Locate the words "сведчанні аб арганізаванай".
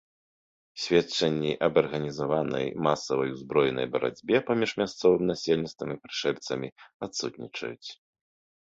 0.85-2.65